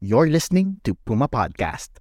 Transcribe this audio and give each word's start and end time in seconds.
You're 0.00 0.28
listening 0.30 0.80
to 0.84 0.94
Puma 0.94 1.28
Podcast. 1.28 1.98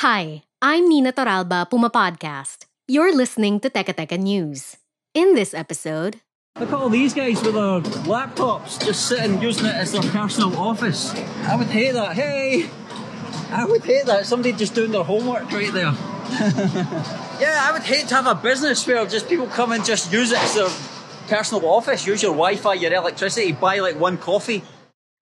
Hi, 0.00 0.42
I'm 0.62 0.88
Nina 0.88 1.12
Toralba, 1.12 1.68
Puma 1.68 1.90
Podcast. 1.90 2.64
You're 2.86 3.14
listening 3.14 3.60
to 3.60 3.68
Teka 3.68 3.92
Teka 3.92 4.18
News. 4.18 4.76
In 5.12 5.34
this 5.34 5.52
episode, 5.52 6.20
Look 6.58 6.70
at 6.70 6.74
all 6.74 6.88
these 6.88 7.12
guys 7.14 7.40
with 7.42 7.54
their 7.54 7.80
laptops 8.08 8.82
just 8.84 9.06
sitting 9.06 9.40
using 9.40 9.66
it 9.66 9.74
as 9.74 9.92
their 9.92 10.02
personal 10.10 10.56
office. 10.56 11.14
I 11.46 11.54
would 11.54 11.68
hate 11.68 11.92
that. 11.92 12.16
Hey! 12.16 12.68
I 13.52 13.64
would 13.64 13.84
hate 13.84 14.06
that. 14.06 14.26
Somebody 14.26 14.52
just 14.52 14.74
doing 14.74 14.90
their 14.90 15.04
homework 15.04 15.52
right 15.52 15.72
there. 15.72 15.92
yeah, 17.40 17.62
I 17.62 17.70
would 17.72 17.82
hate 17.82 18.08
to 18.08 18.14
have 18.16 18.26
a 18.26 18.34
business 18.34 18.86
where 18.86 19.04
just 19.06 19.28
people 19.28 19.46
come 19.46 19.70
and 19.72 19.84
just 19.84 20.10
use 20.12 20.32
it 20.32 20.38
as 20.42 20.54
their 20.54 20.68
personal 21.28 21.64
office. 21.68 22.06
Use 22.06 22.22
your 22.22 22.32
Wi 22.32 22.56
Fi, 22.56 22.74
your 22.74 22.92
electricity, 22.92 23.52
buy 23.52 23.78
like 23.78 24.00
one 24.00 24.16
coffee. 24.18 24.64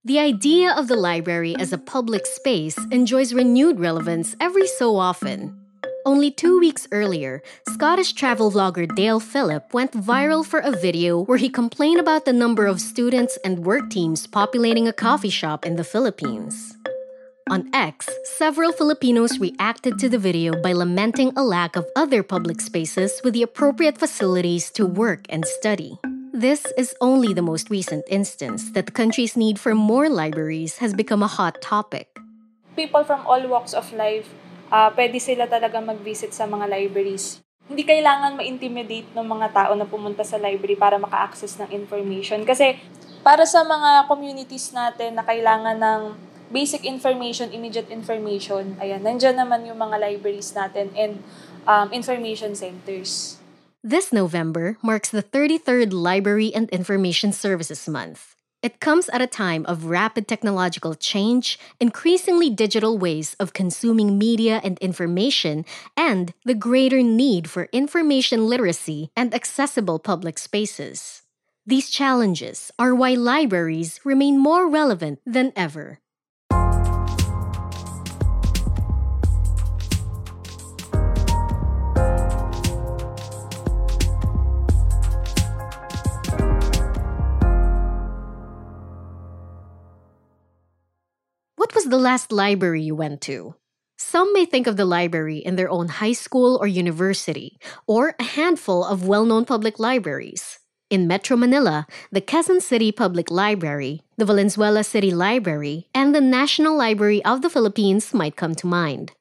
The 0.07 0.21
idea 0.21 0.71
of 0.71 0.87
the 0.87 0.95
library 0.95 1.57
as 1.59 1.73
a 1.73 1.79
public 1.79 2.27
space 2.27 2.79
enjoys 2.93 3.35
renewed 3.35 3.81
relevance 3.81 4.37
every 4.39 4.69
so 4.69 4.95
often. 4.95 5.59
Only 6.07 6.31
two 6.31 6.61
weeks 6.61 6.87
earlier, 6.93 7.43
Scottish 7.71 8.13
travel 8.13 8.53
vlogger 8.53 8.87
Dale 8.95 9.19
Philip 9.19 9.75
went 9.75 9.91
viral 9.91 10.47
for 10.47 10.61
a 10.61 10.71
video 10.71 11.25
where 11.25 11.39
he 11.39 11.49
complained 11.49 11.99
about 11.99 12.25
the 12.25 12.33
number 12.33 12.67
of 12.67 12.81
students 12.81 13.37
and 13.45 13.67
work 13.67 13.91
teams 13.91 14.29
populating 14.29 14.87
a 14.87 14.93
coffee 14.93 15.29
shop 15.29 15.67
in 15.67 15.75
the 15.75 15.83
Philippines. 15.83 16.77
On 17.51 17.69
X, 17.75 18.09
several 18.39 18.71
Filipinos 18.71 19.41
reacted 19.41 19.99
to 19.99 20.09
the 20.09 20.23
video 20.23 20.55
by 20.63 20.73
lamenting 20.73 21.33
a 21.35 21.43
lack 21.43 21.75
of 21.75 21.85
other 21.97 22.23
public 22.23 22.61
spaces 22.61 23.21
with 23.25 23.35
the 23.35 23.43
appropriate 23.43 23.99
facilities 23.99 24.71
to 24.71 24.87
work 24.87 25.27
and 25.29 25.45
study. 25.45 25.99
This 26.37 26.69
is 26.77 26.93
only 27.01 27.33
the 27.33 27.41
most 27.41 27.73
recent 27.73 28.05
instance 28.13 28.69
that 28.77 28.85
the 28.85 28.93
country's 28.93 29.41
need 29.41 29.57
for 29.57 29.73
more 29.73 30.13
libraries 30.13 30.85
has 30.85 30.93
become 30.93 31.25
a 31.25 31.33
hot 31.33 31.65
topic. 31.65 32.13
people 32.77 33.01
from 33.09 33.25
all 33.25 33.41
walks 33.49 33.73
of 33.73 33.89
life, 33.97 34.29
ah 34.69 34.93
pwede 34.93 35.17
sila 35.17 35.49
talaga 35.49 35.81
mag-visit 35.81 36.37
sa 36.37 36.45
mga 36.45 36.69
libraries. 36.69 37.41
Hindi 37.65 37.89
kailangan 37.89 38.37
ma-intimidate 38.37 39.17
ng 39.17 39.25
mga 39.25 39.49
tao 39.57 39.73
na 39.81 39.89
pumunta 39.89 40.29
sa 40.29 40.37
library 40.37 40.77
para 40.77 41.01
maka-access 41.01 41.57
ng 41.57 41.73
information. 41.73 42.45
Kasi 42.45 42.77
para 43.25 43.49
sa 43.49 43.65
mga 43.65 44.05
communities 44.05 44.77
natin 44.77 45.17
na 45.17 45.25
kailangan 45.25 45.81
ng 45.81 46.01
basic 46.53 46.85
information, 46.85 47.49
immediate 47.49 47.89
information, 47.89 48.77
ayan, 48.77 49.01
nandyan 49.01 49.41
naman 49.41 49.65
yung 49.65 49.81
mga 49.81 49.97
libraries 50.05 50.53
natin 50.53 50.93
and 50.93 51.25
um, 51.65 51.89
information 51.97 52.53
centers. 52.53 53.41
This 53.87 54.13
November 54.13 54.79
marks 54.83 55.11
the 55.11 55.23
33rd 55.23 55.93
Library 55.93 56.53
and 56.53 56.69
Information 56.71 57.31
Services 57.31 57.87
Month. 57.87 58.35
It 58.61 58.81
comes 58.81 59.09
at 59.11 59.23
a 59.23 59.29
time 59.29 59.65
of 59.67 59.85
rapid 59.85 60.27
technological 60.27 60.97
change, 60.97 61.57
increasingly 61.79 62.51
digital 62.51 62.99
ways 62.99 63.37
of 63.39 63.53
consuming 63.53 64.19
media 64.19 64.61
and 64.65 64.77
information, 64.81 65.65
and 65.97 66.35
the 66.45 66.53
greater 66.53 67.01
need 67.01 67.49
for 67.49 67.69
information 67.71 68.49
literacy 68.49 69.13
and 69.15 69.33
accessible 69.33 70.01
public 70.01 70.41
spaces. 70.41 71.23
These 71.65 71.89
challenges 71.89 72.73
are 72.81 72.93
why 72.93 73.15
libraries 73.15 74.01
remain 74.03 74.37
more 74.37 74.69
relevant 74.69 75.21
than 75.25 75.53
ever. 75.55 76.01
The 91.91 91.99
last 91.99 92.33
library 92.33 92.83
you 92.83 92.95
went 92.95 93.21
to? 93.23 93.55
Some 93.97 94.33
may 94.33 94.45
think 94.45 94.67
of 94.67 94.77
the 94.77 94.85
library 94.85 95.39
in 95.39 95.57
their 95.57 95.71
own 95.71 95.89
high 95.89 96.13
school 96.13 96.59
or 96.61 96.67
university, 96.67 97.59
or 97.87 98.15
a 98.19 98.25
handful 98.25 98.85
of 98.85 99.07
well 99.07 99.25
known 99.25 99.45
public 99.45 99.79
libraries. 99.79 100.59
In 100.91 101.09
Metro 101.09 101.37
Manila, 101.37 101.87
the 102.13 102.21
Quezon 102.21 102.61
City 102.61 102.93
Public 102.93 103.31
Library, 103.31 104.03
the 104.17 104.25
Valenzuela 104.25 104.85
City 104.85 105.11
Library, 105.11 105.89
and 105.95 106.15
the 106.15 106.21
National 106.21 106.77
Library 106.77 107.25
of 107.25 107.43
the 107.43 107.51
Philippines 107.51 108.15
might 108.15 108.37
come 108.37 108.55
to 108.55 108.67
mind. 108.67 109.13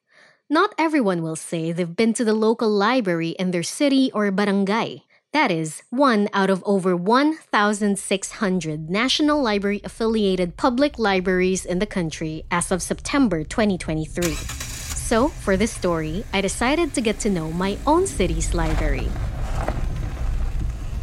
Not 0.48 0.74
everyone 0.78 1.22
will 1.22 1.34
say 1.34 1.72
they've 1.72 1.96
been 1.96 2.14
to 2.14 2.24
the 2.24 2.34
local 2.34 2.70
library 2.70 3.30
in 3.30 3.50
their 3.50 3.64
city 3.64 4.12
or 4.14 4.30
barangay. 4.30 5.02
That 5.36 5.50
is, 5.50 5.82
one 5.90 6.30
out 6.32 6.48
of 6.48 6.64
over 6.64 6.96
1,600 6.96 8.88
National 8.88 9.42
Library 9.42 9.82
affiliated 9.84 10.56
public 10.56 10.98
libraries 10.98 11.66
in 11.66 11.78
the 11.78 11.84
country 11.84 12.46
as 12.50 12.72
of 12.72 12.80
September 12.80 13.44
2023. 13.44 14.32
So, 14.32 15.28
for 15.28 15.58
this 15.58 15.72
story, 15.72 16.24
I 16.32 16.40
decided 16.40 16.94
to 16.94 17.02
get 17.02 17.20
to 17.20 17.28
know 17.28 17.52
my 17.52 17.76
own 17.86 18.06
city's 18.06 18.54
library. 18.54 19.10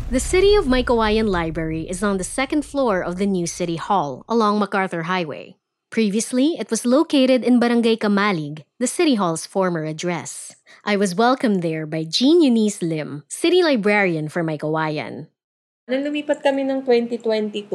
The 0.10 0.20
City 0.20 0.56
of 0.56 0.66
Meycauayan 0.66 1.30
Library 1.30 1.88
is 1.88 2.02
on 2.02 2.18
the 2.18 2.24
second 2.24 2.66
floor 2.66 3.04
of 3.04 3.18
the 3.18 3.28
new 3.28 3.46
City 3.46 3.76
Hall 3.76 4.26
along 4.28 4.58
MacArthur 4.58 5.04
Highway. 5.04 5.58
Previously, 5.92 6.58
it 6.58 6.72
was 6.72 6.88
located 6.88 7.44
in 7.44 7.60
Barangay 7.60 7.98
Camalig, 7.98 8.64
the 8.80 8.88
City 8.88 9.14
Hall's 9.14 9.46
former 9.46 9.86
address. 9.86 10.56
I 10.84 11.00
was 11.00 11.16
welcomed 11.16 11.64
there 11.64 11.88
by 11.88 12.04
Jean 12.04 12.44
Eunice 12.44 12.84
Lim, 12.84 13.24
City 13.32 13.64
Librarian 13.64 14.28
for 14.28 14.44
Maikawayan. 14.44 15.32
Nung 15.88 16.04
lumipat 16.04 16.44
kami 16.44 16.68
ng 16.68 16.84
2022, 16.84 17.72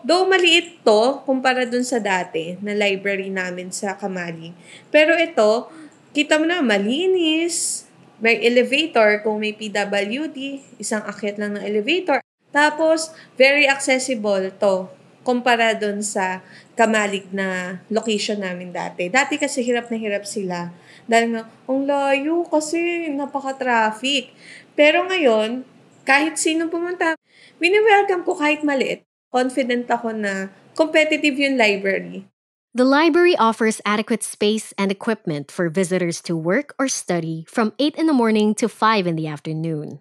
though 0.00 0.24
maliit 0.24 0.80
to 0.80 1.20
kumpara 1.28 1.68
dun 1.68 1.84
sa 1.84 2.00
dati 2.00 2.56
na 2.64 2.72
library 2.72 3.28
namin 3.28 3.68
sa 3.68 4.00
Kamali. 4.00 4.56
Pero 4.88 5.12
ito, 5.20 5.68
kita 6.16 6.40
mo 6.40 6.48
na 6.48 6.64
malinis, 6.64 7.84
may 8.16 8.40
elevator 8.40 9.20
kung 9.20 9.44
may 9.44 9.52
PWD, 9.52 10.64
isang 10.80 11.04
akyat 11.04 11.36
lang 11.36 11.60
ng 11.60 11.64
elevator. 11.68 12.24
Tapos, 12.48 13.12
very 13.36 13.68
accessible 13.68 14.48
to 14.56 14.88
kumpara 15.28 15.76
dun 15.76 16.00
sa 16.00 16.40
Kamalig 16.72 17.28
na 17.36 17.76
location 17.92 18.40
namin 18.40 18.72
dati. 18.72 19.12
Dati 19.12 19.36
kasi 19.36 19.60
hirap 19.60 19.92
na 19.92 20.00
hirap 20.00 20.24
sila. 20.24 20.72
Dahil 21.04 21.36
nga, 21.36 21.42
ang 21.68 21.84
layo 21.84 22.48
kasi 22.48 23.12
napaka-traffic. 23.12 24.32
Pero 24.72 25.04
ngayon, 25.04 25.68
kahit 26.08 26.40
sino 26.40 26.72
pumunta, 26.72 27.12
wini-welcome 27.60 28.24
ko 28.24 28.40
kahit 28.40 28.64
maliit. 28.64 29.04
Confident 29.28 29.84
ako 29.92 30.16
na 30.16 30.48
competitive 30.72 31.36
yung 31.36 31.60
library. 31.60 32.24
The 32.72 32.88
library 32.88 33.36
offers 33.36 33.82
adequate 33.84 34.22
space 34.24 34.72
and 34.80 34.88
equipment 34.88 35.52
for 35.52 35.68
visitors 35.68 36.24
to 36.24 36.38
work 36.38 36.72
or 36.80 36.88
study 36.88 37.44
from 37.50 37.76
8 37.76 38.00
in 38.00 38.06
the 38.08 38.16
morning 38.16 38.54
to 38.56 38.70
5 38.70 39.04
in 39.04 39.18
the 39.18 39.28
afternoon. 39.28 40.00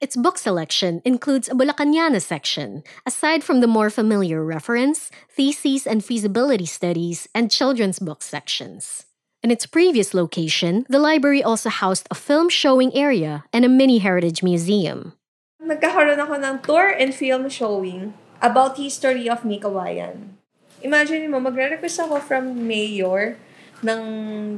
Its 0.00 0.16
book 0.16 0.38
selection 0.38 1.02
includes 1.04 1.48
a 1.48 1.54
Bulacanana 1.54 2.20
section, 2.20 2.82
aside 3.06 3.44
from 3.44 3.60
the 3.60 3.70
more 3.70 3.90
familiar 3.90 4.44
reference, 4.44 5.10
theses 5.28 5.86
and 5.86 6.04
feasibility 6.04 6.66
studies, 6.66 7.28
and 7.34 7.50
children's 7.50 7.98
book 7.98 8.22
sections. 8.22 9.06
In 9.44 9.52
its 9.52 9.68
previous 9.68 10.16
location, 10.16 10.88
the 10.88 10.98
library 10.98 11.44
also 11.44 11.68
housed 11.68 12.08
a 12.10 12.16
film 12.16 12.48
showing 12.48 12.88
area 12.96 13.44
and 13.52 13.60
a 13.60 13.68
mini 13.68 14.00
heritage 14.00 14.40
museum. 14.40 15.12
Nagkakaroon 15.60 16.16
ako 16.16 16.40
ng 16.40 16.56
tour 16.64 16.88
and 16.88 17.12
film 17.12 17.52
showing 17.52 18.16
about 18.40 18.80
history 18.80 19.28
of 19.28 19.44
Mikawayan. 19.44 20.40
Imagine 20.80 21.28
mo, 21.28 21.44
magre-request 21.44 22.08
ako 22.08 22.24
from 22.24 22.56
mayor 22.64 23.36
ng 23.84 24.00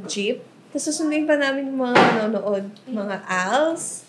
jeep, 0.06 0.46
tapos 0.70 0.86
susundin 0.86 1.26
pa 1.26 1.34
namin 1.34 1.74
mga 1.74 1.98
nanonood, 2.22 2.70
mga 2.86 3.26
ALS, 3.26 4.05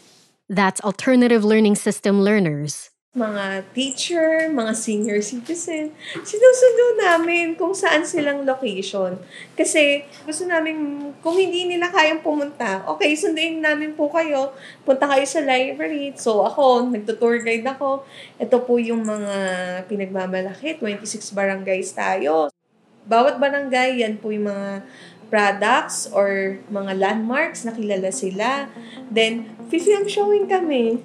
That's 0.47 0.79
Alternative 0.79 1.43
Learning 1.43 1.75
System 1.75 2.23
learners. 2.23 2.95
mga 3.17 3.65
teacher, 3.73 4.45
mga 4.53 4.73
senior 4.77 5.17
citizen, 5.25 5.89
sinusundo 6.21 7.01
namin 7.01 7.57
kung 7.57 7.73
saan 7.73 8.05
silang 8.05 8.45
location. 8.45 9.17
Kasi 9.57 10.05
gusto 10.21 10.45
namin, 10.45 11.09
kung 11.25 11.33
hindi 11.33 11.65
nila 11.65 11.89
kayang 11.89 12.21
pumunta, 12.21 12.85
okay, 12.85 13.17
sunduin 13.17 13.57
namin 13.57 13.97
po 13.97 14.05
kayo, 14.13 14.53
punta 14.85 15.09
kayo 15.09 15.25
sa 15.25 15.41
library. 15.41 16.13
So 16.13 16.45
ako, 16.45 16.93
nagtutour 16.93 17.41
guide 17.41 17.65
ako. 17.65 18.05
Ito 18.37 18.61
po 18.61 18.77
yung 18.77 19.01
mga 19.01 19.35
pinagmamalaki, 19.89 20.77
26 20.77 21.33
barangays 21.33 21.97
tayo. 21.97 22.53
Bawat 23.09 23.41
barangay, 23.41 24.05
yan 24.05 24.21
po 24.21 24.29
yung 24.29 24.53
mga 24.53 24.85
products 25.27 26.07
or 26.13 26.59
mga 26.71 26.93
landmarks, 26.95 27.67
nakilala 27.67 28.13
sila. 28.13 28.71
Then, 29.11 29.56
film 29.67 30.07
showing 30.07 30.47
kami. 30.47 31.03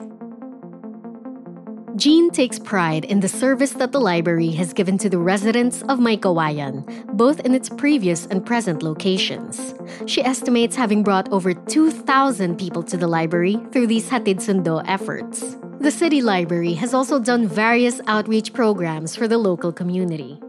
Jean 1.97 2.31
takes 2.31 2.59
pride 2.59 3.05
in 3.05 3.21
the 3.21 3.29
service 3.29 3.73
that 3.77 3.93
the 3.93 4.01
library 4.01 4.51
has 4.53 4.73
given 4.73 4.97
to 4.97 5.11
the 5.11 5.19
residents 5.19 5.83
of 5.93 6.01
Meycauayan, 6.01 6.89
both 7.15 7.41
in 7.41 7.55
its 7.55 7.69
previous 7.69 8.25
and 8.27 8.47
present 8.47 8.83
locations. 8.83 9.75
She 10.07 10.25
estimates 10.25 10.75
having 10.75 11.03
brought 11.03 11.31
over 11.31 11.53
2,000 11.53 12.57
people 12.57 12.83
to 12.85 12.97
the 12.97 13.07
library 13.07 13.61
through 13.73 13.89
these 13.89 14.09
Hatid 14.09 14.41
Sundo 14.41 14.83
efforts. 14.89 15.59
The 15.81 15.91
city 15.91 16.23
library 16.23 16.73
has 16.75 16.95
also 16.95 17.21
done 17.21 17.47
various 17.47 18.01
outreach 18.07 18.55
programs 18.55 19.15
for 19.15 19.29
the 19.29 19.39
local 19.39 19.71
community. 19.71 20.41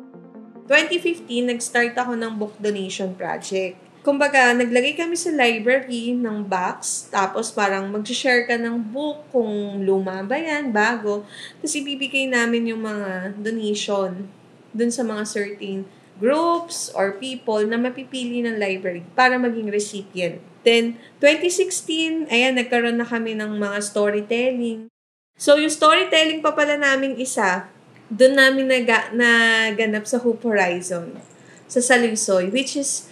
2015, 0.71 1.27
nag-start 1.51 1.91
ako 1.99 2.15
ng 2.15 2.39
book 2.39 2.55
donation 2.63 3.19
project. 3.19 3.82
Kumbaga, 4.03 4.51
naglagay 4.51 4.99
kami 4.99 5.15
sa 5.15 5.31
library 5.31 6.11
ng 6.11 6.43
box, 6.43 7.07
tapos 7.07 7.55
parang 7.55 7.87
mag-share 7.87 8.43
ka 8.43 8.59
ng 8.59 8.91
book 8.91 9.31
kung 9.31 9.79
luma 9.79 10.19
ba 10.27 10.35
yan, 10.35 10.75
bago. 10.75 11.23
Tapos 11.63 11.71
ibibigay 11.71 12.27
namin 12.27 12.75
yung 12.75 12.83
mga 12.83 13.31
donation 13.39 14.27
dun 14.75 14.91
sa 14.91 15.07
mga 15.07 15.23
certain 15.23 15.87
groups 16.19 16.91
or 16.91 17.15
people 17.15 17.63
na 17.63 17.79
mapipili 17.79 18.43
ng 18.43 18.59
library 18.59 19.07
para 19.15 19.39
maging 19.39 19.71
recipient. 19.71 20.43
Then, 20.67 20.99
2016, 21.23 22.27
ayan, 22.27 22.59
nagkaroon 22.59 22.99
na 22.99 23.07
kami 23.07 23.39
ng 23.39 23.55
mga 23.55 23.79
storytelling. 23.87 24.91
So, 25.39 25.55
yung 25.55 25.71
storytelling 25.71 26.43
pa 26.43 26.51
pala 26.51 26.75
namin 26.75 27.15
isa, 27.15 27.71
doon 28.11 28.35
namin 28.35 28.67
naga, 28.67 29.15
naganap 29.15 30.03
sa 30.03 30.19
Hope 30.19 30.43
Horizon, 30.43 31.23
sa 31.71 31.79
Salusoy, 31.79 32.51
which 32.51 32.75
is 32.75 33.07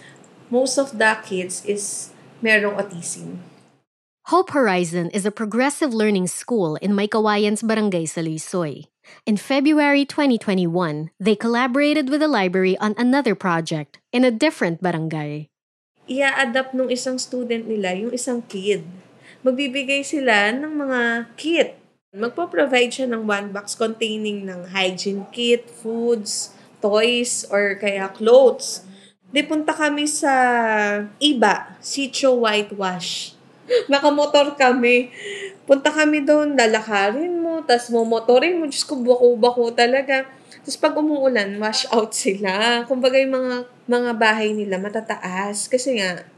most 0.52 0.76
of 0.76 1.00
the 1.00 1.16
kids 1.24 1.64
is 1.64 2.12
merong 2.44 2.76
autism. 2.76 3.40
Hope 4.28 4.52
Horizon 4.52 5.08
is 5.16 5.24
a 5.24 5.32
progressive 5.32 5.96
learning 5.96 6.28
school 6.28 6.76
in 6.84 6.92
Maikawayan's 6.92 7.64
Barangay 7.64 8.04
Salusoy. 8.04 8.84
In 9.24 9.40
February 9.40 10.04
2021, 10.04 11.10
they 11.18 11.34
collaborated 11.34 12.12
with 12.12 12.20
the 12.20 12.28
library 12.28 12.76
on 12.78 12.92
another 13.00 13.34
project 13.34 13.98
in 14.12 14.28
a 14.28 14.30
different 14.30 14.84
barangay. 14.84 15.48
Ia-adapt 16.06 16.76
nung 16.76 16.92
isang 16.92 17.16
student 17.16 17.64
nila, 17.66 17.96
yung 17.96 18.12
isang 18.12 18.44
kid. 18.44 18.84
Magbibigay 19.42 20.04
sila 20.04 20.52
ng 20.52 20.70
mga 20.70 21.00
kit. 21.34 21.80
Magpo-provide 22.12 22.92
siya 22.92 23.08
ng 23.08 23.24
one 23.24 23.50
box 23.50 23.72
containing 23.72 24.44
ng 24.44 24.70
hygiene 24.70 25.24
kit, 25.32 25.66
foods, 25.66 26.52
toys, 26.84 27.48
or 27.48 27.74
kaya 27.80 28.12
clothes. 28.12 28.84
Di 29.32 29.40
punta 29.40 29.72
kami 29.72 30.04
sa 30.04 30.32
iba, 31.16 31.72
Sitio 31.80 32.36
Whitewash. 32.44 33.32
Nakamotor 33.92 34.60
kami. 34.60 35.08
Punta 35.64 35.88
kami 35.88 36.20
doon, 36.20 36.52
lalakarin 36.52 37.40
mo, 37.40 37.64
tas 37.64 37.88
mo 37.88 38.04
motorin 38.04 38.60
mo. 38.60 38.68
Diyos 38.68 38.84
ko, 38.84 39.00
bako-bako 39.00 39.72
talaga. 39.72 40.28
Tapos 40.60 40.76
pag 40.76 40.92
umuulan, 40.92 41.48
wash 41.56 41.88
out 41.88 42.12
sila. 42.12 42.84
Kumbaga 42.84 43.16
yung 43.16 43.32
mga, 43.32 43.54
mga 43.88 44.12
bahay 44.20 44.52
nila 44.52 44.76
matataas. 44.76 45.64
Kasi 45.72 45.96
nga, 45.96 46.28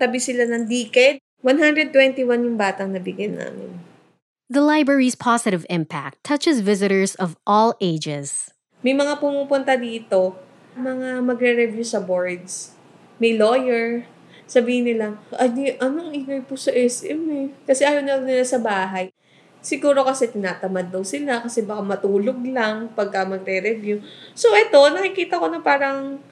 tabi 0.00 0.16
sila 0.16 0.48
ng 0.48 0.64
diked. 0.64 1.20
121 1.44 2.24
yung 2.26 2.56
batang 2.58 2.90
nabigyan 2.90 3.38
namin. 3.38 3.78
The 4.48 4.64
library's 4.64 5.14
positive 5.14 5.68
impact 5.68 6.24
touches 6.24 6.64
visitors 6.64 7.12
of 7.20 7.36
all 7.44 7.76
ages. 7.78 8.50
May 8.80 8.96
mga 8.96 9.20
pumupunta 9.20 9.76
dito, 9.76 10.34
mga 10.78 11.20
magre-review 11.26 11.82
sa 11.84 11.98
boards. 11.98 12.72
May 13.18 13.34
lawyer. 13.34 14.06
Sabihin 14.48 14.88
nila, 14.88 15.20
Ay, 15.36 15.76
anong 15.76 16.14
ingay 16.14 16.40
po 16.40 16.56
sa 16.56 16.72
SM 16.72 17.20
eh? 17.34 17.46
Kasi 17.68 17.84
ayaw 17.84 18.00
na 18.00 18.16
nila 18.22 18.46
sa 18.46 18.56
bahay. 18.56 19.12
Siguro 19.58 20.06
kasi 20.06 20.30
tinatamad 20.30 20.88
daw 20.88 21.02
sila 21.02 21.42
kasi 21.42 21.66
baka 21.66 21.82
matulog 21.82 22.38
lang 22.46 22.88
pagka 22.94 23.26
magre-review. 23.26 24.00
So, 24.32 24.54
ito, 24.54 24.78
nakikita 24.78 25.36
ko 25.36 25.50
na 25.50 25.60
parang 25.60 26.22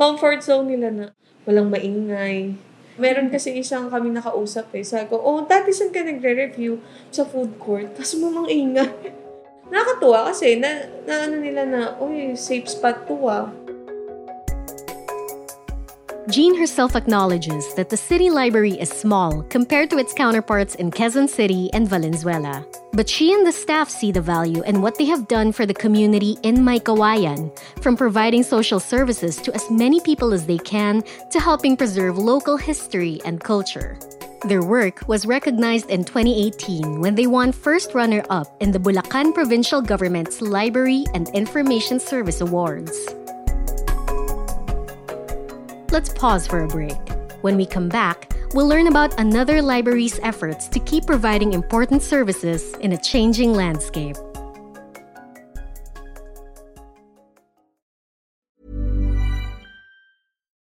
comfort 0.00 0.40
zone 0.40 0.74
nila 0.74 0.88
na 0.88 1.06
walang 1.44 1.68
maingay. 1.68 2.56
Meron 2.96 3.28
kasi 3.28 3.54
isang 3.60 3.92
kami 3.92 4.10
nakausap 4.10 4.72
eh. 4.74 4.82
Sabi 4.82 5.12
ko, 5.12 5.20
oh, 5.20 5.44
dati 5.44 5.70
saan 5.70 5.92
ka 5.92 6.02
nagre-review? 6.02 6.80
Sa 7.12 7.28
food 7.28 7.60
court. 7.60 7.92
Kaso 7.96 8.16
mamang 8.18 8.48
ingay. 8.48 9.14
Nakakatuwa 9.70 10.26
kasi 10.32 10.58
na, 10.58 10.90
na 11.06 11.30
ano 11.30 11.38
nila 11.38 11.62
na, 11.62 11.80
uy, 12.02 12.34
safe 12.34 12.66
spot 12.66 13.06
to 13.06 13.14
ah. 13.30 13.54
Jean 16.30 16.54
herself 16.54 16.94
acknowledges 16.94 17.74
that 17.74 17.90
the 17.90 17.96
city 17.96 18.30
library 18.30 18.74
is 18.74 18.88
small 18.88 19.42
compared 19.50 19.90
to 19.90 19.98
its 19.98 20.14
counterparts 20.14 20.76
in 20.76 20.88
Quezon 20.88 21.28
City 21.28 21.68
and 21.72 21.88
Valenzuela. 21.88 22.64
But 22.92 23.08
she 23.08 23.32
and 23.32 23.44
the 23.44 23.50
staff 23.50 23.90
see 23.90 24.12
the 24.12 24.20
value 24.20 24.62
in 24.62 24.80
what 24.80 24.96
they 24.96 25.06
have 25.06 25.26
done 25.26 25.50
for 25.50 25.66
the 25.66 25.74
community 25.74 26.36
in 26.44 26.58
Meycauayan, 26.58 27.50
from 27.82 27.96
providing 27.96 28.44
social 28.44 28.78
services 28.78 29.38
to 29.38 29.52
as 29.54 29.68
many 29.72 29.98
people 30.00 30.32
as 30.32 30.46
they 30.46 30.58
can 30.58 31.02
to 31.32 31.40
helping 31.40 31.76
preserve 31.76 32.16
local 32.16 32.56
history 32.56 33.20
and 33.24 33.42
culture. 33.42 33.98
Their 34.46 34.62
work 34.62 35.08
was 35.08 35.26
recognized 35.26 35.90
in 35.90 36.04
2018 36.04 37.00
when 37.00 37.16
they 37.16 37.26
won 37.26 37.50
first 37.50 37.92
runner 37.92 38.24
up 38.30 38.46
in 38.60 38.70
the 38.70 38.78
Bulacan 38.78 39.34
Provincial 39.34 39.82
Government's 39.82 40.40
Library 40.40 41.06
and 41.12 41.28
Information 41.30 41.98
Service 41.98 42.40
Awards. 42.40 42.96
Let's 45.92 46.12
pause 46.12 46.46
for 46.46 46.62
a 46.62 46.68
break. 46.68 46.96
When 47.42 47.56
we 47.56 47.66
come 47.66 47.88
back, 47.88 48.32
we'll 48.54 48.68
learn 48.68 48.86
about 48.86 49.18
another 49.18 49.60
library's 49.60 50.20
efforts 50.20 50.68
to 50.68 50.78
keep 50.78 51.04
providing 51.04 51.52
important 51.52 52.02
services 52.02 52.74
in 52.74 52.92
a 52.92 52.96
changing 52.96 53.54
landscape. 53.54 54.16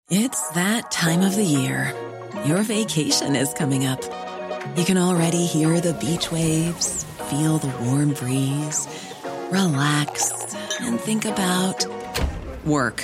It's 0.09 0.49
that 0.51 0.89
time 0.89 1.21
of 1.21 1.35
the 1.35 1.43
year. 1.43 1.93
Your 2.45 2.63
vacation 2.63 3.35
is 3.35 3.53
coming 3.53 3.85
up. 3.85 4.01
You 4.77 4.85
can 4.85 4.97
already 4.97 5.45
hear 5.45 5.81
the 5.81 5.95
beach 5.95 6.31
waves, 6.31 7.03
feel 7.29 7.57
the 7.57 7.75
warm 7.83 8.13
breeze, 8.13 8.87
relax, 9.51 10.55
and 10.79 10.97
think 10.97 11.25
about 11.25 11.85
work. 12.65 13.03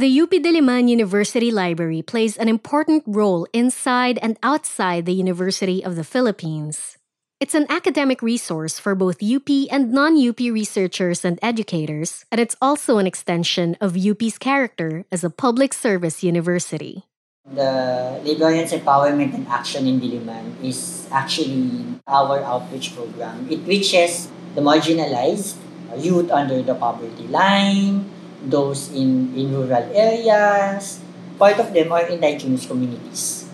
The 0.00 0.08
UP 0.18 0.32
Diliman 0.32 0.88
University 0.88 1.52
Library 1.52 2.00
plays 2.00 2.40
an 2.40 2.48
important 2.48 3.04
role 3.04 3.44
inside 3.52 4.16
and 4.24 4.40
outside 4.42 5.04
the 5.04 5.12
University 5.12 5.84
of 5.84 5.92
the 5.92 6.08
Philippines. 6.08 6.96
It's 7.38 7.52
an 7.52 7.66
academic 7.68 8.24
resource 8.24 8.80
for 8.80 8.94
both 8.94 9.20
UP 9.20 9.44
and 9.68 9.92
non 9.92 10.16
UP 10.16 10.40
researchers 10.40 11.22
and 11.22 11.38
educators, 11.44 12.24
and 12.32 12.40
it's 12.40 12.56
also 12.64 12.96
an 12.96 13.04
extension 13.04 13.76
of 13.76 13.92
UP's 13.92 14.40
character 14.40 15.04
as 15.12 15.20
a 15.20 15.28
public 15.28 15.76
service 15.76 16.24
university. 16.24 17.04
The 17.44 18.24
Librarians 18.24 18.72
Empowerment 18.72 19.36
and 19.36 19.46
Action 19.48 19.84
in 19.86 20.00
Diliman 20.00 20.64
is 20.64 21.12
actually 21.12 22.00
our 22.08 22.40
outreach 22.40 22.96
program. 22.96 23.52
It 23.52 23.68
reaches 23.68 24.32
the 24.54 24.64
marginalized, 24.64 25.60
uh, 25.92 26.00
youth 26.00 26.30
under 26.32 26.62
the 26.64 26.74
poverty 26.74 27.28
line, 27.28 28.08
those 28.44 28.92
in, 28.92 29.34
in 29.36 29.52
rural 29.52 29.84
areas. 29.94 31.00
Part 31.38 31.58
of 31.58 31.72
them 31.72 31.92
are 31.92 32.06
indigenous 32.06 32.66
communities. 32.66 33.48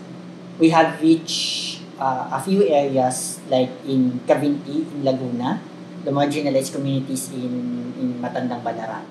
We 0.59 0.69
have 0.69 1.01
reached 1.01 1.81
uh, 1.99 2.29
a 2.31 2.39
few 2.41 2.67
areas 2.67 3.39
like 3.49 3.69
in 3.85 4.19
Cavinti, 4.27 4.83
in 4.83 5.03
Laguna, 5.03 5.61
the 6.03 6.11
marginalized 6.11 6.73
communities 6.73 7.31
in, 7.31 7.93
in 7.99 8.19
Matandang 8.21 8.63
Balaran. 8.63 9.05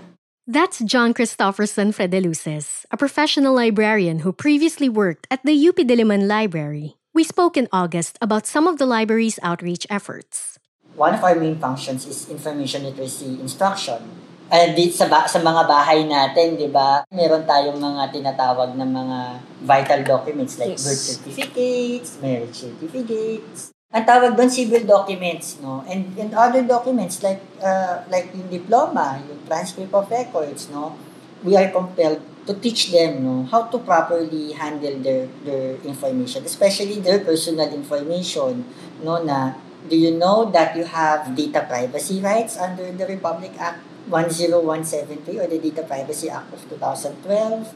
That's 0.46 0.78
John 0.78 1.12
Christopherson 1.12 1.90
Fredeluces, 1.92 2.86
a 2.92 2.96
professional 2.96 3.54
librarian 3.54 4.20
who 4.20 4.32
previously 4.32 4.88
worked 4.88 5.26
at 5.28 5.42
the 5.42 5.56
UP 5.56 5.74
Diliman 5.74 6.28
Library. 6.28 6.96
We 7.12 7.24
spoke 7.24 7.56
in 7.56 7.66
August 7.72 8.16
about 8.20 8.46
some 8.46 8.68
of 8.68 8.78
the 8.78 8.86
library's 8.86 9.40
outreach 9.42 9.86
efforts. 9.90 10.58
One 10.94 11.14
of 11.14 11.24
our 11.24 11.34
main 11.34 11.58
functions 11.58 12.06
is 12.06 12.30
information 12.30 12.84
literacy 12.84 13.40
instruction. 13.40 14.25
And 14.46 14.78
uh, 14.78 14.90
sa, 14.94 15.10
ba- 15.10 15.26
sa 15.26 15.42
mga 15.42 15.66
bahay 15.66 16.06
natin, 16.06 16.54
di 16.54 16.70
ba, 16.70 17.02
meron 17.10 17.42
tayong 17.42 17.82
mga 17.82 18.14
tinatawag 18.14 18.78
na 18.78 18.86
mga 18.86 19.18
vital 19.66 20.00
documents 20.06 20.54
like 20.62 20.78
yes. 20.78 20.86
birth 20.86 21.02
certificates, 21.02 22.08
marriage 22.22 22.54
certificates. 22.54 23.74
Ang 23.90 24.06
tawag 24.06 24.38
doon 24.38 24.46
civil 24.46 24.86
documents, 24.86 25.58
no? 25.58 25.82
And 25.90 26.14
and 26.14 26.30
other 26.30 26.62
documents 26.62 27.26
like 27.26 27.42
uh, 27.58 28.06
like 28.06 28.30
yung 28.38 28.46
diploma, 28.46 29.18
yung 29.26 29.42
transcript 29.50 29.90
of 29.90 30.06
records, 30.10 30.70
no? 30.70 30.94
We 31.42 31.58
are 31.58 31.66
compelled 31.74 32.22
to 32.46 32.54
teach 32.62 32.94
them, 32.94 33.26
no, 33.26 33.42
how 33.50 33.66
to 33.66 33.78
properly 33.82 34.54
handle 34.54 34.94
their 35.02 35.26
their 35.42 35.74
information, 35.82 36.46
especially 36.46 37.02
their 37.02 37.18
personal 37.26 37.66
information, 37.74 38.62
no, 39.02 39.18
na 39.26 39.58
do 39.90 39.98
you 39.98 40.14
know 40.14 40.50
that 40.54 40.78
you 40.78 40.86
have 40.86 41.34
data 41.34 41.66
privacy 41.66 42.22
rights 42.22 42.54
under 42.54 42.90
the 42.94 43.06
Republic 43.06 43.54
Act 43.58 43.82
10173 44.08 45.38
or 45.40 45.46
the 45.46 45.58
Data 45.58 45.82
Privacy 45.82 46.30
Act 46.30 46.54
of 46.54 46.62
2012. 46.70 47.74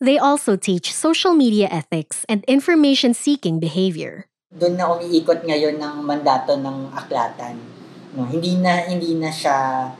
They 0.00 0.18
also 0.18 0.54
teach 0.54 0.92
social 0.92 1.34
media 1.34 1.66
ethics 1.70 2.26
and 2.28 2.44
information-seeking 2.46 3.58
behavior. 3.58 4.26
Doon 4.54 4.78
na 4.78 4.90
umiikot 4.94 5.42
ngayon 5.42 5.82
ng 5.82 5.96
mandato 6.06 6.54
ng 6.54 6.94
aklatan. 6.94 7.58
No, 8.14 8.26
hindi 8.26 8.54
na 8.58 8.86
hindi 8.86 9.18
na 9.18 9.32
siya 9.32 9.90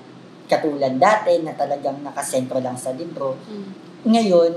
katulad 0.46 0.94
dati 1.00 1.42
na 1.42 1.56
talagang 1.58 2.04
nakasentro 2.04 2.62
lang 2.62 2.78
sa 2.78 2.94
libro. 2.94 3.34
Mm. 3.50 3.70
Ngayon, 4.06 4.52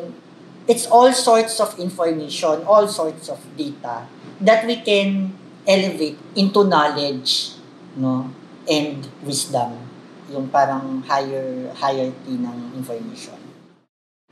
it's 0.69 0.85
all 0.85 1.09
sorts 1.15 1.57
of 1.57 1.73
information, 1.81 2.61
all 2.67 2.85
sorts 2.85 3.31
of 3.31 3.41
data 3.57 4.05
that 4.43 4.67
we 4.69 4.77
can 4.85 5.33
elevate 5.65 6.19
into 6.37 6.61
knowledge, 6.67 7.57
no, 7.97 8.29
and 8.69 9.09
wisdom 9.25 9.86
yung 10.31 10.51
parang 10.51 10.99
higher 11.07 11.71
hierarchy 11.75 12.35
ng 12.35 12.75
information. 12.75 13.39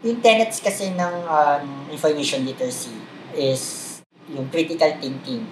Yung 0.03 0.19
tenets 0.19 0.59
kasi 0.59 0.91
ng 0.91 1.15
um, 1.25 1.65
information 1.89 2.43
literacy 2.43 2.93
is 3.35 3.95
yung 4.29 4.51
critical 4.51 4.91
thinking. 4.99 5.47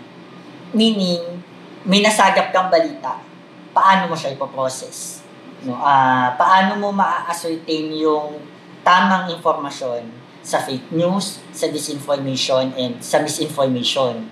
Meaning, 0.74 1.42
may 1.88 2.04
nasagap 2.04 2.52
kang 2.52 2.68
balita, 2.68 3.20
paano 3.72 4.12
mo 4.12 4.16
siya 4.16 4.36
ipoprocess? 4.36 5.24
No, 5.64 5.80
uh, 5.80 6.36
paano 6.36 6.76
mo 6.76 6.92
ma-ascertain 6.92 7.94
yung 7.96 8.36
tamang 8.84 9.32
informasyon 9.32 10.04
sa 10.44 10.60
fake 10.60 10.92
news, 10.92 11.40
sa 11.56 11.72
disinformation, 11.72 12.76
and 12.76 13.00
sa 13.00 13.24
misinformation. 13.24 14.28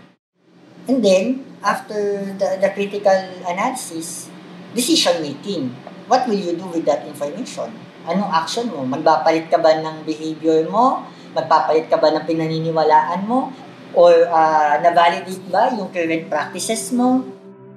And 0.92 1.00
then, 1.00 1.48
after 1.64 2.28
the, 2.36 2.60
the 2.60 2.70
critical 2.76 3.16
analysis, 3.48 4.28
decision 4.76 5.24
making 5.24 5.72
what 6.12 6.28
will 6.28 6.36
you 6.36 6.60
do 6.60 6.68
with 6.68 6.84
that 6.84 7.08
information? 7.08 7.72
Anong 8.04 8.28
action 8.36 8.68
mo? 8.68 8.84
Magpapalit 8.84 9.48
ka 9.48 9.56
ba 9.64 9.80
ng 9.80 10.04
behavior 10.04 10.68
mo? 10.68 11.08
Magpapalit 11.32 11.88
ka 11.88 11.96
ba 11.96 12.12
ng 12.12 12.28
pinaniniwalaan 12.28 13.24
mo? 13.24 13.56
Or 13.96 14.12
uh, 14.28 14.76
na-validate 14.84 15.40
ba 15.48 15.72
yung 15.72 15.88
current 15.96 16.28
practices 16.28 16.92
mo? 16.92 17.24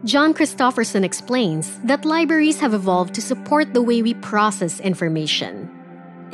John 0.03 0.35
Christopherson 0.35 1.07
explains 1.07 1.79
that 1.87 2.05
libraries 2.05 2.59
have 2.59 2.75
evolved 2.75 3.15
to 3.15 3.23
support 3.23 3.73
the 3.73 3.81
way 3.81 4.03
we 4.03 4.19
process 4.19 4.83
information. 4.83 5.71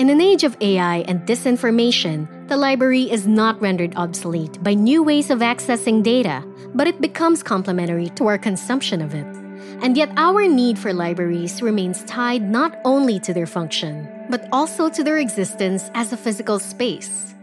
In 0.01 0.09
an 0.09 0.25
age 0.25 0.43
of 0.43 0.57
AI 0.65 1.05
and 1.05 1.21
disinformation, 1.29 2.25
the 2.49 2.57
library 2.57 3.13
is 3.13 3.29
not 3.29 3.61
rendered 3.61 3.93
obsolete 3.95 4.57
by 4.65 4.73
new 4.73 5.05
ways 5.05 5.29
of 5.29 5.45
accessing 5.45 6.03
data, 6.03 6.43
but 6.75 6.89
it 6.89 7.05
becomes 7.05 7.45
complementary 7.45 8.09
to 8.17 8.27
our 8.27 8.41
consumption 8.41 9.05
of 9.05 9.15
it. 9.15 9.40
And 9.83 9.97
yet, 9.97 10.13
our 10.17 10.47
need 10.47 10.79
for 10.79 10.93
libraries 10.93 11.63
remains 11.63 12.05
tied 12.05 12.43
not 12.43 12.79
only 12.85 13.19
to 13.21 13.33
their 13.33 13.47
function, 13.47 14.09
but 14.29 14.49
also 14.53 14.89
to 14.89 15.05
their 15.05 15.19
existence 15.19 15.91
as 15.95 16.13
a 16.13 16.17
physical 16.17 16.59
space. 16.59 17.35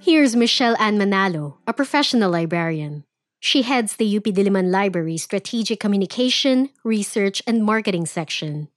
Here's 0.00 0.36
Michelle 0.36 0.76
Ann 0.78 0.98
Manalo, 0.98 1.56
a 1.66 1.72
professional 1.72 2.30
librarian. 2.30 3.04
She 3.40 3.62
heads 3.62 3.96
the 3.96 4.16
UP 4.16 4.24
Diliman 4.24 4.70
Library 4.70 5.16
Strategic 5.16 5.80
Communication, 5.80 6.70
Research, 6.82 7.42
and 7.46 7.64
Marketing 7.64 8.06
section. 8.06 8.68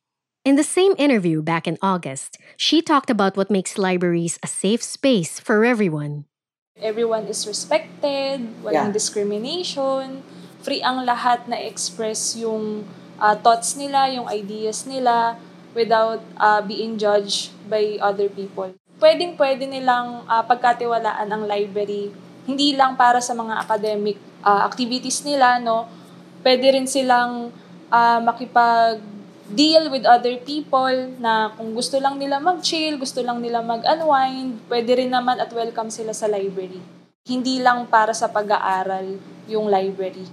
In 0.47 0.55
the 0.55 0.63
same 0.63 0.95
interview 0.97 1.41
back 1.41 1.67
in 1.67 1.77
August, 1.81 2.37
she 2.55 2.81
talked 2.81 3.09
about 3.09 3.35
what 3.35 3.51
makes 3.51 3.77
libraries 3.77 4.39
a 4.41 4.47
safe 4.47 4.81
space 4.81 5.39
for 5.39 5.65
everyone. 5.65 6.23
Everyone 6.79 7.27
is 7.27 7.47
respected, 7.47 8.47
walang 8.63 8.87
yeah. 8.87 8.91
discrimination, 8.91 10.23
free 10.61 10.81
ang 10.81 11.05
lahat 11.05 11.45
na 11.49 11.57
express 11.57 12.37
yung 12.37 12.85
uh, 13.21 13.35
thoughts 13.39 13.77
nila, 13.77 14.09
yung 14.13 14.29
ideas 14.29 14.85
nila 14.85 15.37
without 15.77 16.21
uh, 16.37 16.61
being 16.65 16.97
judged 16.97 17.53
by 17.69 17.97
other 18.01 18.29
people. 18.31 18.73
Pwedeng 18.97 19.37
pwede 19.37 19.69
nilang 19.69 20.25
uh, 20.25 20.41
pagkatiwalaan 20.41 21.29
ang 21.29 21.43
library 21.45 22.09
hindi 22.47 22.79
lang 22.79 22.95
para 22.95 23.19
sa 23.19 23.35
mga 23.35 23.59
academic 23.59 24.15
uh, 24.41 24.63
activities 24.63 25.27
nila 25.27 25.59
no. 25.59 25.83
Pwede 26.39 26.71
rin 26.71 26.87
silang 26.87 27.51
uh, 27.91 28.19
makipag 28.23 29.03
deal 29.51 29.91
with 29.91 30.07
other 30.07 30.39
people 30.43 31.11
na 31.19 31.51
kung 31.55 31.75
gusto 31.75 31.99
lang 31.99 32.15
nila 32.15 32.39
mag-chill, 32.39 32.95
gusto 32.99 33.19
lang 33.19 33.43
nila 33.43 33.63
mag-unwind, 33.63 34.59
pwede 34.71 34.91
rin 34.95 35.11
naman 35.11 35.39
at 35.39 35.51
welcome 35.51 35.91
sila 35.91 36.11
sa 36.15 36.27
library. 36.27 36.79
Hindi 37.27 37.59
lang 37.59 37.87
para 37.91 38.15
sa 38.15 38.31
pag-aaral 38.31 39.19
yung 39.51 39.67
library. 39.67 40.27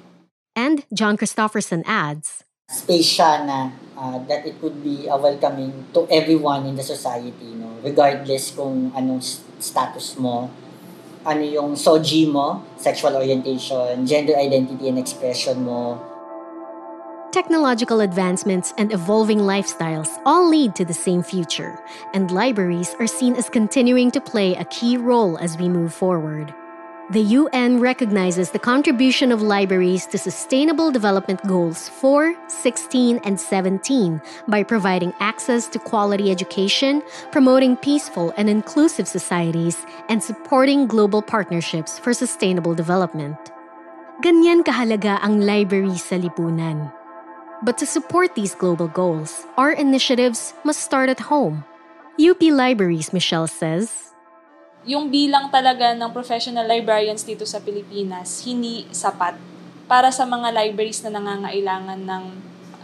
And 0.54 0.87
John 0.94 1.16
Christopherson 1.16 1.82
adds, 1.87 2.46
Space 2.70 3.20
siya 3.20 3.44
na 3.44 3.70
uh, 3.99 4.18
that 4.25 4.46
it 4.46 4.56
could 4.62 4.82
be 4.82 5.06
a 5.06 5.18
welcoming 5.18 5.84
to 5.92 6.06
everyone 6.08 6.64
in 6.64 6.75
the 6.78 6.82
society, 6.82 7.52
no? 7.58 7.76
regardless 7.84 8.54
kung 8.54 8.88
anong 8.96 9.20
status 9.61 10.16
mo, 10.16 10.49
ano 11.26 11.44
yung 11.44 11.76
soji 11.76 12.30
mo, 12.30 12.64
sexual 12.80 13.18
orientation, 13.18 14.06
gender 14.06 14.32
identity 14.38 14.88
and 14.88 14.96
expression 14.96 15.61
mo. 15.66 16.00
Technological 17.34 18.00
advancements 18.00 18.73
and 18.78 18.94
evolving 18.94 19.42
lifestyles 19.42 20.23
all 20.25 20.49
lead 20.49 20.73
to 20.78 20.87
the 20.87 20.94
same 20.94 21.20
future, 21.20 21.76
and 22.14 22.30
libraries 22.30 22.94
are 23.02 23.11
seen 23.11 23.34
as 23.34 23.50
continuing 23.50 24.08
to 24.14 24.23
play 24.23 24.54
a 24.54 24.64
key 24.70 24.96
role 24.96 25.37
as 25.42 25.58
we 25.58 25.68
move 25.68 25.92
forward. 25.92 26.54
The 27.11 27.37
UN 27.37 27.80
recognizes 27.80 28.50
the 28.50 28.58
contribution 28.58 29.30
of 29.30 29.42
libraries 29.42 30.06
to 30.06 30.16
Sustainable 30.16 30.90
Development 30.90 31.37
Goals 31.46 31.90
4, 32.00 32.34
16, 32.49 33.20
and 33.25 33.38
17 33.38 34.23
by 34.49 34.62
providing 34.62 35.12
access 35.20 35.68
to 35.68 35.78
quality 35.78 36.30
education, 36.30 37.02
promoting 37.30 37.76
peaceful 37.76 38.32
and 38.38 38.49
inclusive 38.49 39.06
societies, 39.06 39.84
and 40.08 40.23
supporting 40.23 40.87
global 40.87 41.20
partnerships 41.20 41.99
for 41.99 42.14
sustainable 42.14 42.75
development. 42.75 43.37
Ganyan 44.25 44.64
kahalaga 44.64 45.20
ang 45.20 45.44
library 45.44 46.00
sa 46.00 46.16
lipunan. 46.16 46.88
But 47.61 47.76
to 47.84 47.87
support 47.87 48.32
these 48.32 48.56
global 48.56 48.88
goals, 48.88 49.44
our 49.61 49.76
initiatives 49.76 50.54
must 50.64 50.80
start 50.80 51.11
at 51.12 51.20
home. 51.28 51.68
UP 52.16 52.40
Libraries, 52.40 53.12
Michelle 53.12 53.46
says, 53.46 54.13
yung 54.85 55.09
bilang 55.09 55.49
talaga 55.49 55.97
ng 55.97 56.12
professional 56.12 56.69
librarians 56.69 57.25
dito 57.25 57.49
sa 57.49 57.61
Pilipinas 57.61 58.45
hindi 58.45 58.85
sapat 58.93 59.37
para 59.88 60.12
sa 60.12 60.29
mga 60.29 60.53
libraries 60.53 61.05
na 61.05 61.17
nangangailangan 61.17 62.00
ng 62.05 62.25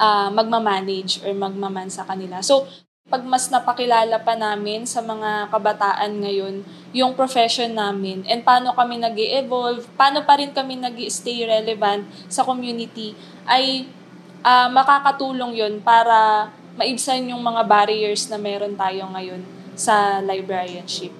uh, 0.01 0.29
magmamanage 0.33 1.21
or 1.25 1.33
magmaman 1.37 1.93
sa 1.93 2.05
kanila. 2.09 2.41
So, 2.41 2.65
pag 3.11 3.27
mas 3.27 3.51
napakilala 3.51 4.23
pa 4.23 4.39
namin 4.39 4.87
sa 4.87 5.03
mga 5.03 5.51
kabataan 5.51 6.23
ngayon 6.23 6.63
yung 6.95 7.19
profession 7.19 7.75
namin 7.75 8.23
and 8.31 8.47
paano 8.47 8.71
kami 8.71 9.03
nag 9.03 9.19
evolve 9.19 9.83
paano 9.99 10.23
pa 10.23 10.39
rin 10.39 10.55
kami 10.55 10.79
nag 10.79 10.95
stay 11.11 11.43
relevant 11.43 12.07
sa 12.31 12.47
community, 12.47 13.13
ay 13.45 13.85
uh, 14.47 14.71
makakatulong 14.71 15.59
yun 15.59 15.75
para 15.83 16.49
maibsan 16.79 17.29
yung 17.29 17.43
mga 17.43 17.67
barriers 17.67 18.31
na 18.31 18.39
meron 18.39 18.79
tayo 18.79 19.11
ngayon 19.11 19.43
sa 19.75 20.23
librarianship. 20.23 21.20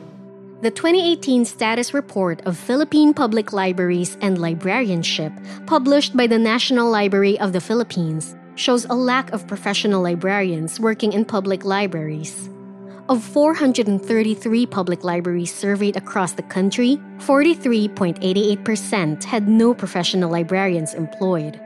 The 0.63 0.71
2018 0.71 1.47
Status 1.47 1.95
Report 1.95 2.43
of 2.45 2.55
Philippine 2.55 3.15
Public 3.15 3.55
Libraries 3.55 4.19
and 4.21 4.37
Librarianship, 4.37 5.33
published 5.65 6.15
by 6.15 6.27
the 6.27 6.39
National 6.39 6.91
Library 6.91 7.41
of 7.41 7.55
the 7.55 7.63
Philippines, 7.63 8.37
shows 8.57 8.85
a 8.85 8.93
lack 8.93 9.33
of 9.33 9.47
professional 9.47 10.03
librarians 10.03 10.79
working 10.79 11.15
in 11.15 11.25
public 11.25 11.65
libraries. 11.65 12.51
Of 13.09 13.25
433 13.25 14.67
public 14.67 15.03
libraries 15.03 15.55
surveyed 15.55 15.97
across 15.97 16.33
the 16.33 16.43
country, 16.43 17.01
43.88% 17.21 19.25
had 19.25 19.49
no 19.49 19.73
professional 19.73 20.31
librarians 20.31 20.93
employed. 20.93 21.59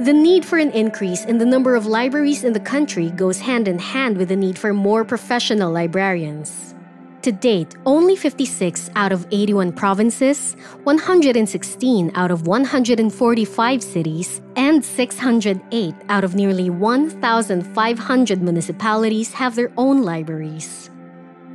The 0.00 0.14
need 0.14 0.46
for 0.46 0.56
an 0.56 0.70
increase 0.70 1.26
in 1.26 1.36
the 1.36 1.44
number 1.44 1.74
of 1.74 1.84
libraries 1.84 2.42
in 2.42 2.54
the 2.54 2.60
country 2.60 3.10
goes 3.10 3.38
hand 3.38 3.68
in 3.68 3.78
hand 3.78 4.16
with 4.16 4.30
the 4.30 4.36
need 4.36 4.58
for 4.58 4.72
more 4.72 5.04
professional 5.04 5.70
librarians. 5.70 6.74
To 7.22 7.32
date, 7.32 7.76
only 7.84 8.16
56 8.16 8.88
out 8.96 9.12
of 9.12 9.26
81 9.30 9.72
provinces, 9.72 10.56
116 10.84 12.12
out 12.14 12.30
of 12.30 12.46
145 12.46 13.82
cities, 13.82 14.40
and 14.56 14.82
608 14.82 15.94
out 16.08 16.24
of 16.24 16.34
nearly 16.34 16.70
1,500 16.70 18.42
municipalities 18.42 19.34
have 19.34 19.54
their 19.54 19.70
own 19.76 20.02
libraries. 20.02 20.88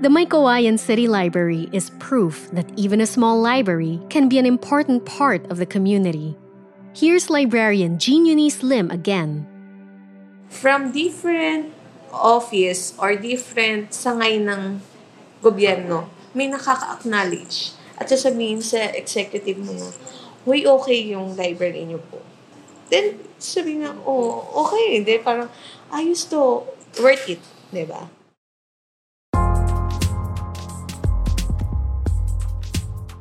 The 0.02 0.10
Meycauayan 0.10 0.78
City 0.78 1.08
Library 1.08 1.68
is 1.72 1.90
proof 1.98 2.52
that 2.52 2.70
even 2.76 3.02
a 3.02 3.08
small 3.08 3.42
library 3.42 4.00
can 4.10 4.30
be 4.30 4.38
an 4.38 4.46
important 4.46 5.06
part 5.06 5.50
of 5.50 5.58
the 5.58 5.66
community. 5.66 6.38
Here's 6.94 7.32
librarian 7.32 7.98
Jean 7.98 8.28
Eunice 8.28 8.62
Lim 8.62 8.92
again. 8.92 9.48
From 10.48 10.92
different 10.92 11.74
office 12.14 12.94
or 13.00 13.16
different 13.16 13.92
sangay 13.92 14.46
ng 14.46 14.80
gobyerno, 15.46 16.10
may 16.34 16.50
nakaka-acknowledge 16.50 17.78
at 18.02 18.10
sasabihin 18.10 18.66
sa 18.66 18.90
executive 18.98 19.62
mo 19.62 19.78
na, 19.78 19.94
Uy, 20.46 20.66
okay 20.66 21.10
yung 21.10 21.34
library 21.34 21.86
niyo 21.86 22.02
po. 22.06 22.22
Then, 22.94 23.18
sabihin 23.42 23.82
na, 23.82 23.98
oh, 24.06 24.46
okay. 24.66 25.02
Hindi, 25.02 25.18
parang, 25.18 25.50
ayos 25.90 26.30
to, 26.30 26.70
worth 27.02 27.26
it. 27.26 27.42
Di 27.74 27.82
ba? 27.82 28.06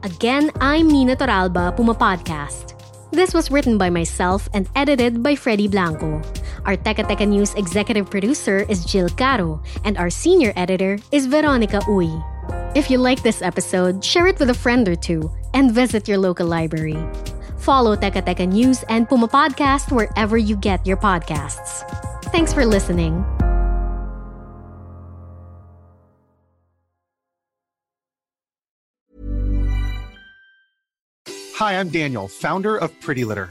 Again, 0.04 0.52
I'm 0.61 0.85
Nina 0.85 1.16
Toralba, 1.16 1.73
Puma 1.73 1.97
Podcast. 1.97 2.76
This 3.09 3.33
was 3.33 3.49
written 3.49 3.81
by 3.81 3.88
myself 3.88 4.52
and 4.52 4.69
edited 4.76 5.25
by 5.25 5.33
Freddie 5.33 5.73
Blanco. 5.73 6.21
Our 6.64 6.76
Teka 6.80 7.04
Teka 7.04 7.28
News 7.28 7.52
executive 7.54 8.09
producer 8.09 8.64
is 8.68 8.85
Jill 8.88 9.12
Caro, 9.12 9.61
and 9.85 9.99
our 9.99 10.09
senior 10.09 10.52
editor 10.56 10.97
is 11.12 11.26
Veronica 11.26 11.80
Uy. 11.85 12.09
If 12.75 12.90
you 12.90 12.97
like 12.97 13.23
this 13.23 13.42
episode, 13.42 14.02
share 14.02 14.26
it 14.26 14.40
with 14.40 14.49
a 14.49 14.56
friend 14.56 14.88
or 14.88 14.97
two, 14.97 15.30
and 15.52 15.75
visit 15.76 16.09
your 16.09 16.16
local 16.16 16.47
library. 16.49 16.97
Follow 17.61 17.97
Teka 17.97 18.25
Teka 18.25 18.49
News 18.49 18.83
and 18.88 19.06
Puma 19.09 19.28
Podcast 19.28 19.92
wherever 19.92 20.38
you 20.38 20.56
get 20.56 20.80
your 20.87 20.97
podcasts. 20.97 21.85
Thanks 22.33 22.52
for 22.52 22.64
listening. 22.64 23.25
Hi, 31.61 31.78
I'm 31.78 31.88
Daniel, 31.88 32.26
founder 32.26 32.76
of 32.76 32.90
Pretty 33.00 33.25
Litter. 33.25 33.50